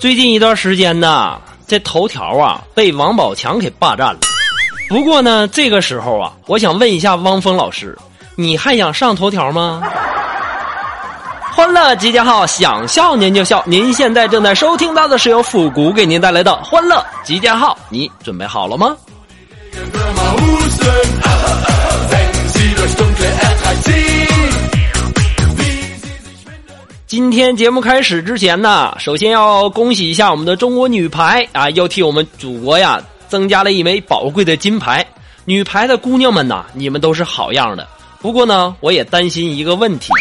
[0.00, 4.18] 最近一段时间呢，这头条啊被王宝强给霸占了。
[4.88, 7.94] 不过呢，这个时候啊，我想问一下汪峰老师，
[8.34, 9.82] 你还想上头条吗？
[11.52, 13.62] 欢乐集结号，想笑您就笑。
[13.66, 18.96] 您现在正在收听到的是由复古给您带来的欢乐集结号，你准备好了吗？
[27.30, 35.06] 今天节目开始之前呢，首先要恭喜一下我们的中国女排啊，又替我们祖国呀增加了一枚宝贵的金牌。
[35.44, 37.86] 女排的姑娘们呐，你们都是好样的。
[38.20, 40.12] 不过呢，我也担心一个问题，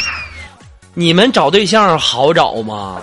[0.93, 3.01] 你们找对象好找吗？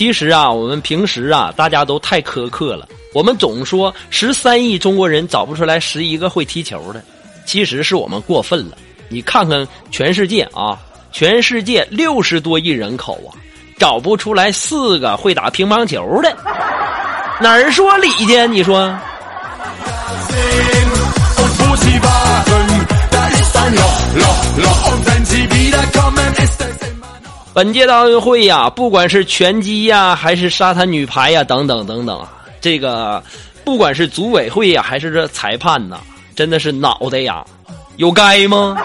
[0.00, 2.88] 其实啊，我们平时啊，大家都太苛刻了。
[3.12, 7.04] 我们总说十三亿中国人找不出来十一个会踢球的，
[7.44, 8.78] 其实是我们过分了。
[9.10, 10.78] 你看看全世界啊，
[11.12, 13.36] 全世界六十多亿人口啊，
[13.76, 16.34] 找不出来四个会打乒乓球的，
[17.38, 18.46] 哪儿说理去？
[18.46, 18.98] 你说？
[27.60, 32.26] 本届的奥运会呀，不管是拳击呀，还是沙滩女排呀，等等等等啊。
[32.58, 33.22] 这个，
[33.66, 35.98] 不管是组委会呀，还是这裁判呐，
[36.34, 37.44] 真的是脑袋呀，
[37.96, 38.78] 有该吗？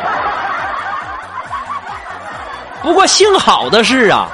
[2.84, 4.28] 不过幸好的是啊，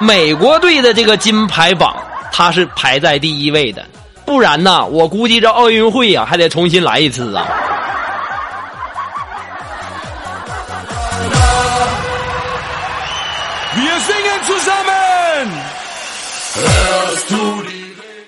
[0.00, 1.94] 美国队的这个金牌榜，
[2.32, 3.86] 它是排在第一位的，
[4.24, 7.46] 不然呢，我估计这奥运会呀，还得重新来一次啊。
[13.76, 15.48] Wir singen zusammen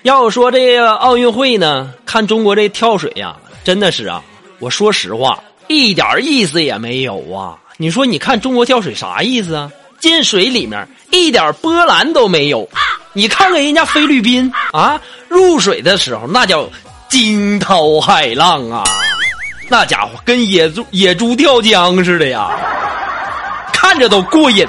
[0.03, 4.21] 要说这个奥运会呢，看中国这跳水呀，真的是啊，
[4.59, 7.57] 我说实话，一点意思也没有啊。
[7.77, 9.71] 你说你看中国跳水啥意思啊？
[9.99, 12.69] 进水里面一点波澜都没有。
[13.13, 16.69] 你看看人家菲律宾啊，入水的时候那叫
[17.09, 18.83] 惊涛骇浪啊，
[19.67, 22.51] 那家伙跟野猪野猪跳江似的呀，
[23.73, 24.67] 看着都过瘾。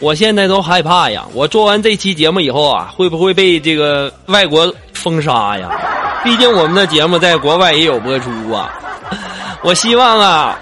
[0.00, 1.26] 我现在都害怕呀！
[1.34, 5.68] 我做完这期节目以后啊，会不会被这个外国封杀呀？
[6.24, 8.72] 毕竟我们的节目在国外也有播出啊。
[9.62, 10.58] 我希望啊，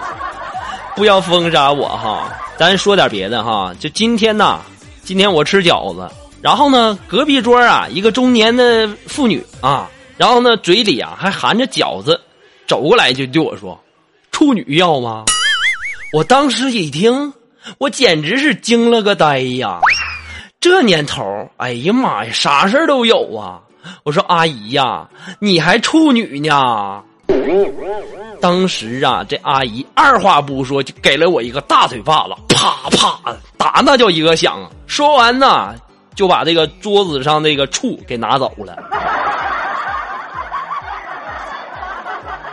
[0.97, 2.29] 不要封杀我哈。
[2.57, 3.73] 咱说点别的哈。
[3.79, 4.59] 就今天呐，
[5.05, 6.11] 今天我吃饺子，
[6.47, 12.21] 然后呢，隔壁桌啊，一个中年的妇女啊，然后呢，嘴里啊还含着饺子，
[12.69, 13.77] 走过来就对我说
[14.31, 15.25] ：“处女要吗？”
[16.15, 17.33] 我当时一听。
[17.79, 19.81] 我简直是惊了个呆呀！
[20.61, 21.25] 这年头，
[21.57, 23.59] 哎呀妈呀，啥事都有啊！
[24.05, 25.05] 我说阿姨呀，
[25.41, 27.03] 你还处女呢？
[28.41, 34.61] 当时啊，这阿姨二话不说就给了我一个大嘴巴子，啪啪的打那叫一个响。
[34.87, 35.75] 说完呢，
[36.17, 38.77] 就把这个桌子上那个醋给拿走了。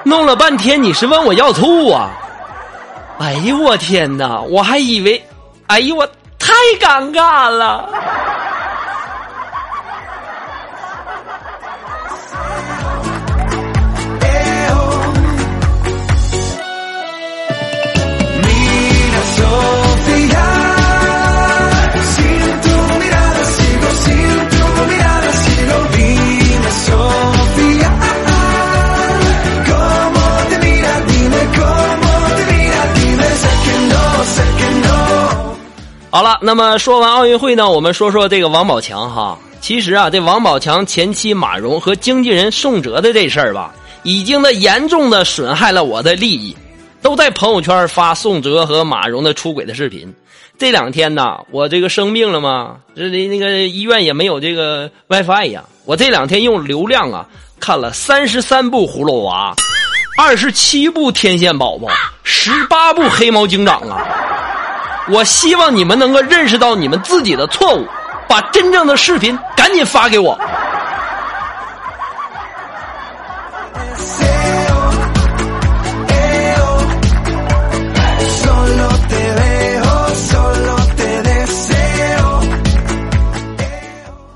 [0.05, 2.11] 弄了半天，你是问我要醋啊？
[3.19, 4.41] 哎呦我天哪！
[4.41, 5.23] 我还以为，
[5.67, 6.05] 哎呦我
[6.37, 7.87] 太尴尬了。
[36.13, 39.35] 好了，那么说完奥运会呢，我们说说这个王宝强哈。
[39.59, 43.73] 其实啊，这王宝强前妻马蓉和经纪人宋哲的这事儿吧，
[44.03, 46.55] 已经的严重的损害了我的利益，
[47.01, 50.13] 都在朋友圈发宋哲和马蓉的出轨的视频。
[50.55, 55.63] 这两天呢，我这个生病了嘛，这里那个医院也没有这个 WiFi 呀。
[55.83, 57.25] 我这两天用流量啊，
[57.59, 59.55] 看了三十三部葫芦娃，
[60.15, 61.87] 二十七部天线宝宝，
[62.21, 64.05] 十八部黑猫警长啊。
[65.11, 67.85] 我希望你们能够认识到你们自己的错误，
[68.27, 70.39] 把真正的视频赶紧发给我。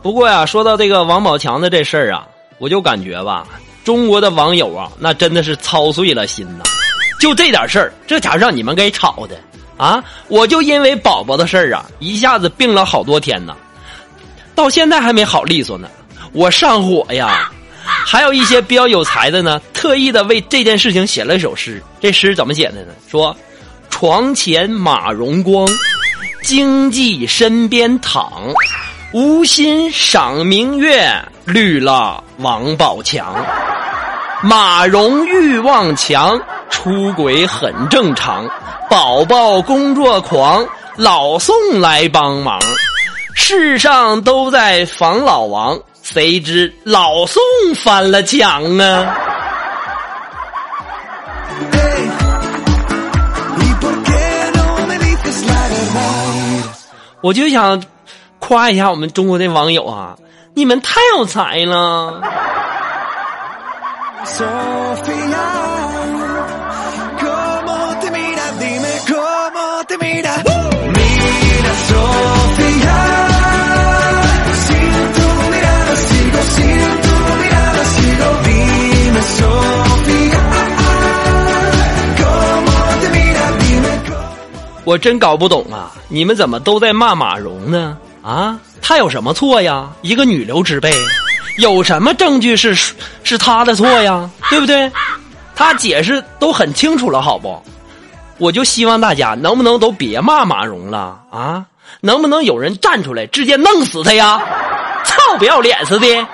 [0.02, 2.26] 不过呀，说到这个王宝强的这事儿啊，
[2.60, 3.46] 我就感觉吧，
[3.84, 6.64] 中国的网友啊，那真的是操碎了心呐。
[7.20, 9.38] 就这点事儿，这家让你们给吵的
[9.78, 10.04] 啊！
[10.28, 13.56] 我就因为宝宝的事儿啊，一下子病了好多天呢，
[14.54, 15.88] 到现在还没好利索呢。
[16.34, 17.52] 我上火呀，
[17.86, 21.82] 还有一些比较有才的呢，特意的为这件事情写了一首诗。
[22.02, 22.94] 这诗怎么写的呢？
[23.10, 23.36] 说：
[23.90, 25.68] 床前马荣光，
[26.42, 28.32] 经济身边躺。
[29.14, 31.10] 无心赏明月，
[31.46, 33.34] 绿了王宝强。
[34.44, 36.40] 马蓉欲望强，
[36.70, 38.48] 出轨很正常。
[38.90, 42.60] 宝宝工作狂，老宋来帮忙。
[43.36, 47.42] 世上都在防老王，谁知老宋
[47.84, 49.18] 翻了墙啊！
[57.22, 57.82] 我就想。
[58.40, 60.16] 夸一下我们中国的网友啊！
[60.54, 62.22] 你们太有才了。
[84.84, 85.92] 我真搞不懂啊！
[86.08, 87.98] 你们怎么都在骂马蓉呢？
[88.24, 89.90] 啊，他有什么错呀？
[90.02, 90.90] 一个女流之辈，
[91.58, 92.76] 有什么证据是
[93.24, 94.30] 是他的错呀？
[94.50, 94.92] 对不对？
[95.56, 97.62] 他解释都很清楚了，好不？
[98.38, 101.66] 我就希望大家能不能都别骂马蓉了啊？
[102.02, 104.40] 能不能有人站出来直接弄死他呀？
[105.04, 106.28] 操，不要脸似的！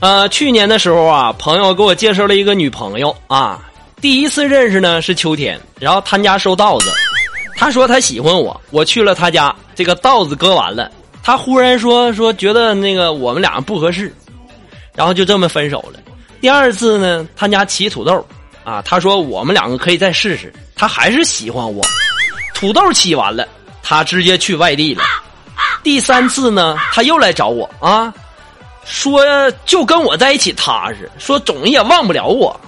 [0.00, 3.62] 呃，去年的时候啊，朋友给我介绍了一个女朋友啊。
[4.00, 6.92] 第一次认识呢是秋天，然后他家收稻子，
[7.56, 10.90] 他说他喜欢我，我去了他家，这个稻子割完了，
[11.22, 14.14] 他忽然说说觉得那个我们俩不合适，
[14.94, 15.98] 然后就这么分手了。
[16.42, 18.24] 第二次呢，他家起土豆，
[18.64, 21.82] 啊，他说我们两个可以再试试，他还是喜欢我。
[22.54, 23.48] 土豆起完了，
[23.82, 25.02] 他直接去外地了。
[25.82, 28.12] 第三次呢，他又来找我啊。
[28.86, 29.20] 说
[29.64, 32.58] 就跟我在一起踏实，说总也忘不了我。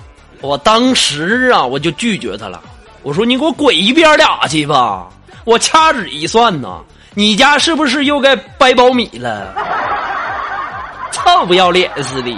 [0.40, 2.60] 我当时啊，我就拒绝他了。
[3.02, 5.06] 我说你给我滚一边俩去吧！
[5.44, 6.80] 我掐指一算呐，
[7.14, 9.54] 你家是不是又该掰苞米了？
[11.10, 12.30] 臭不要脸似的！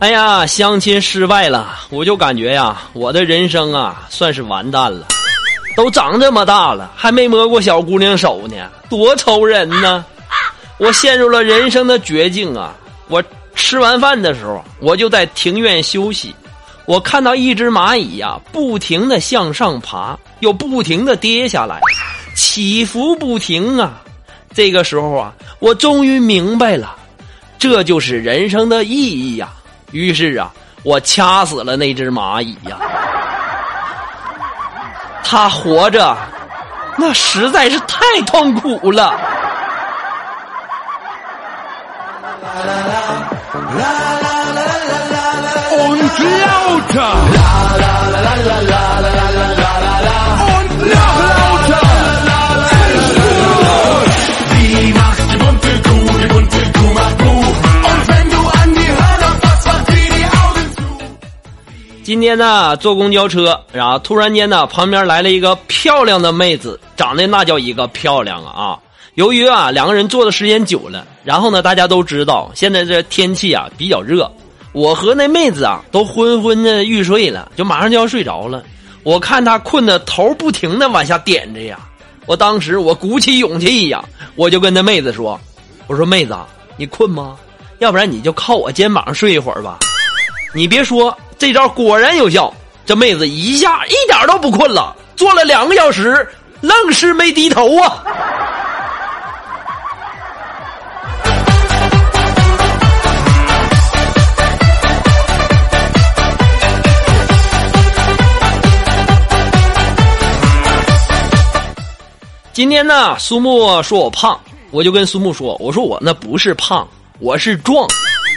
[0.00, 5.06] 哎呀，相亲失败了，我就感觉呀，我的人生啊，算是完蛋了。
[5.76, 8.56] 都长这么大了，还没摸过小姑娘手呢，
[8.88, 10.02] 多愁人呢！
[10.78, 12.74] 我陷入了人生的绝境啊！
[13.08, 13.22] 我
[13.54, 16.34] 吃完饭的时候，我就在庭院休息，
[16.86, 21.78] 我看到一只蚂蚁呀，不停的向上爬，又不停的跌下来，
[22.34, 24.00] 起伏不停啊！
[24.54, 26.96] 这个时候啊，我终于明白了，
[27.58, 29.52] 这就是人生的意义呀！
[29.92, 30.50] 于是啊，
[30.82, 32.76] 我掐死了那只蚂蚁呀。
[35.22, 36.16] 它活着，
[36.96, 39.14] 那实在是太痛苦了。
[62.10, 68.50] 今天呢，坐公交车，然后突然间呢，旁边来了一个漂亮的妹子，长得那叫一个漂亮啊！
[68.50, 68.78] 啊，
[69.14, 74.28] 由于啊两个人坐的时间久了，然后呢，大家都知道现在这天气啊比较热，
[74.72, 78.64] 我和那妹子啊都昏昏的欲睡了，就马上就要睡着了。
[79.04, 81.78] 我看她困的头不停的往下点着呀，
[82.26, 85.40] 我当时我鼓起勇气呀，我就跟那妹子说
[85.86, 86.36] ：“我说妹子，
[86.76, 87.36] 你困吗？
[87.78, 89.78] 要不然你就靠我肩膀上睡一会儿吧。”
[90.52, 92.52] 你别说，这招果然有效，
[92.84, 96.28] 这妹子一下一点都不困了，坐了两个小时，
[96.60, 98.04] 愣是没低头啊。
[112.52, 114.38] 今天呢，苏木说我胖，
[114.70, 116.86] 我就跟苏木说：“我说我那不是胖，
[117.18, 117.88] 我是壮，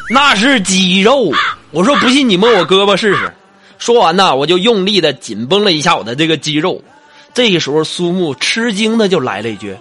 [0.09, 1.29] 那是肌肉。”
[1.73, 3.33] 我说不信你摸我胳膊试试。
[3.79, 6.79] 说完呢，我就用力的紧绷了一下我的这个肌肉。
[7.33, 9.75] 这个时候，苏木吃惊的就来了一句：“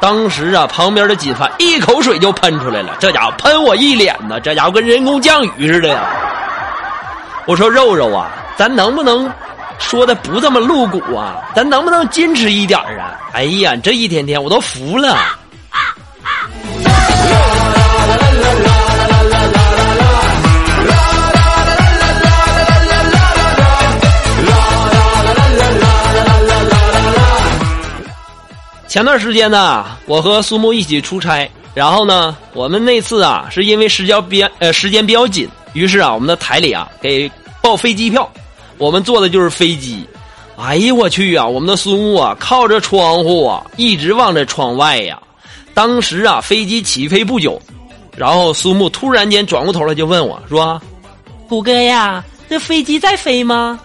[0.01, 6.03] 当时啊，旁边的锦凡一口水就喷出来了，这家伙喷我一脸呢，这家伙跟人工降雨似的呀。
[7.45, 9.31] 我说肉肉啊，咱能不能？
[9.79, 13.19] 说的不这么露骨啊，咱能不能矜持一点啊？
[13.33, 15.15] 哎呀，这一天天我都服了。
[28.93, 37.27] 前段时间呢，我和苏木一起出差，然后呢，我们那次啊，是因为时间比呃时间比较紧，于是啊，我们的台里啊给
[37.59, 38.31] 报飞机票。
[38.77, 40.05] 我们坐的就是飞机，
[40.57, 41.43] 哎呀我去啊！
[41.43, 45.19] 我们的苏木啊，靠着窗户啊，一直望着窗外呀。
[45.73, 47.59] 当时啊，飞机起飞不久，
[48.15, 50.79] 然后苏木突然间转过头来就问我说
[51.49, 53.79] ：“虎哥呀，这飞机在飞吗？”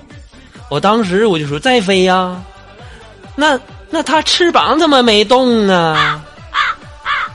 [0.69, 2.39] 我当时我就说：“在飞呀。”
[3.35, 3.59] 那
[3.91, 6.23] 那它翅膀怎么没动呢？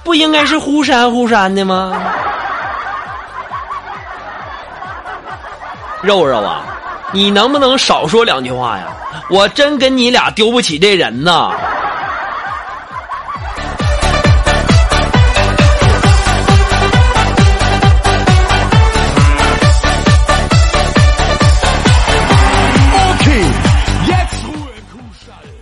[0.03, 1.93] 不应该是忽闪忽闪的吗？
[6.01, 6.65] 肉肉啊！
[7.13, 8.87] 你能不能少说两句话呀？
[9.29, 11.51] 我真跟你俩丢不起这人呐！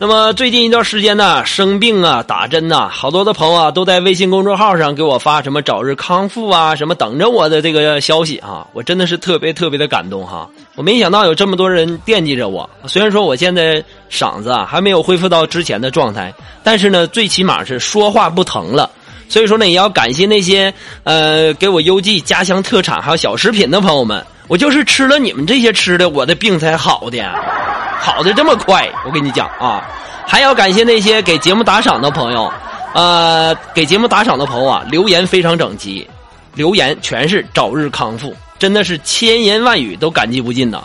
[0.01, 10.49] 那么最近一段时间呢，生病啊，打针呐，好多的朋友啊都在微信公众号上给我发什么早日康复啊，什么等着我的这个消息啊，我真的是特别特别的感动哈！
[10.73, 12.67] 我没想到有这么多人惦记着我。
[12.87, 13.75] 虽然说我现在
[14.09, 18.89] 嗓子啊还没有恢复到之前的状态，但是呢，最起码是说话不疼了。
[19.29, 24.25] 所以说呢，也要感谢那些呃给我邮寄家乡特产还有小食品的朋友们。
[24.47, 27.23] 我就是吃了你们这些吃的，我的病才好的。
[28.01, 29.87] 好的这么快，我跟你讲啊，
[30.25, 32.51] 还要感谢那些给节目打赏的朋友，
[32.95, 36.09] 呃，给节目打赏的朋友啊，留言非常整齐，
[36.55, 40.81] 留言全是早日康复，真的是千言万语都感激不尽呐。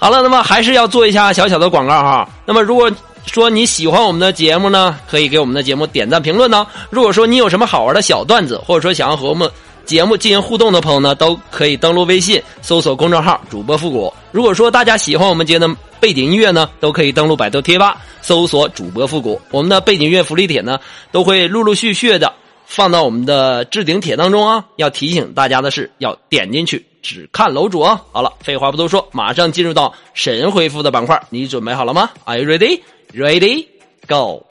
[0.00, 2.28] 好了，那么还是要做一下小小的广告哈。
[2.44, 2.90] 那么如果
[3.24, 6.66] 说你喜欢我们的节目呢，可以给我们的节目点赞评论呢。
[6.90, 9.48] 如果说你有什么好玩的小段子，或者说想要和我们。
[9.84, 14.12] 节目进行互动的朋友呢，都可以登录微信搜索公众号“主播复古”。
[14.30, 15.66] 如果说大家喜欢我们节的
[16.00, 19.40] 背景音乐呢，都可以登录百度贴吧搜索“主播复古”。
[19.50, 20.78] 我们的背景音乐福利帖呢，
[21.10, 22.32] 都会陆陆续续的
[22.66, 24.64] 放到我们的置顶帖当中啊。
[24.76, 28.00] 要提醒大家的是，要点进去只看楼主啊。
[28.12, 32.80] 好了，废话不多说，马上进入到神回复的板块，你准备好了吗？Are you ready?
[33.12, 33.66] Ready?
[34.06, 34.46] Go!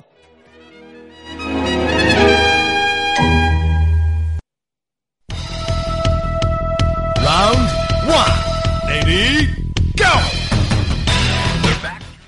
[7.23, 7.67] Round
[8.07, 8.46] one.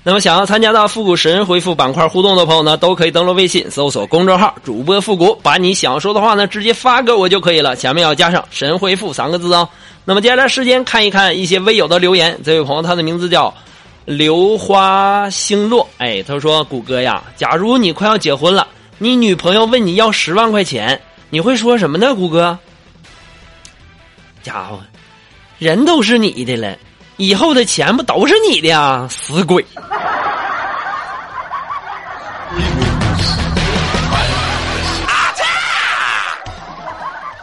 [0.02, 9.68] 那么想要参加到复古神回复板块互动的朋友呢，都可以登录微信搜索公众号“主播复古”，把你想说的话呢直接发给我就可以了，前面要加上“神回复”三个字啊。
[10.06, 13.52] 那么接下来时间看一看一些微友的留言，这位朋友他的名字叫
[14.06, 18.66] 流花星落，哎，他说：“谷歌呀，假如你快要结婚了，
[18.96, 22.58] 你女朋友问你要十万块钱，你会说什么呢？”谷歌，
[24.42, 24.80] 家伙。
[25.58, 26.74] 人都是你的了，
[27.20, 29.62] 以后的钱不都是你的呀，死鬼！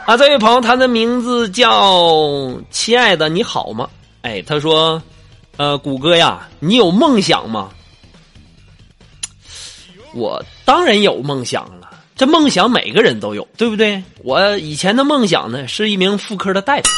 [0.08, 3.88] 啊，这位朋友，他的名字叫亲爱的，你好吗？
[4.24, 5.00] 哎，他说，
[5.58, 7.70] 呃，谷歌呀，你有梦想吗？
[10.16, 14.02] 我当然有梦想了，这梦想每个人都有，对不对？
[14.24, 16.90] 我以前的梦想呢，是一名妇科的大夫。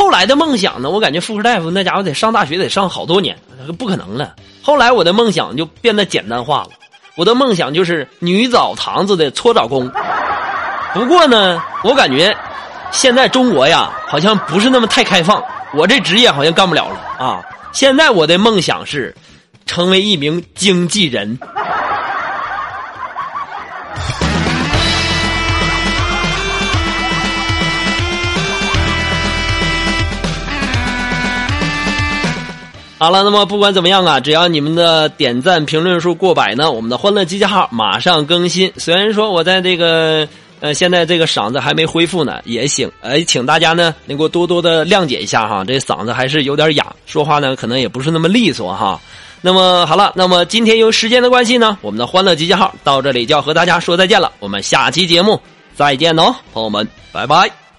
[0.00, 0.88] 后来的梦想呢？
[0.88, 3.36] 我感觉妇科大夫那家伙得上大学，得上好多年，
[3.78, 4.34] 不可能了。
[4.62, 6.70] 后来我的梦想就变得简单化了，
[7.16, 9.92] 我的梦想就是女澡堂子的搓澡工。
[10.94, 12.34] 不过呢，我感觉
[12.90, 15.44] 现在中国呀，好像不是那么太开放。
[15.74, 17.42] 我这职业好像干不了了啊！
[17.70, 19.14] 现在我的梦想是
[19.66, 21.38] 成为一名经纪人。
[33.00, 38.70] 好了，那么不管怎么样啊，只要你们的点赞评论数过百呢，我们的欢乐集结号马上更新。
[38.76, 40.28] 虽然说我在这个
[40.60, 49.00] 呃现在这个嗓子还没恢复呢，也行，哎，请大家呢能够多多的谅解一下哈，这嗓子还是有点哑，说话呢可能也不是那么利索哈。
[49.40, 55.40] 那么好了，那么今天由时间的关系呢，我们的欢乐集结号到这里就要和大家说再见了，我们下期节目
[55.74, 57.69] 再见喽，朋友们，拜拜。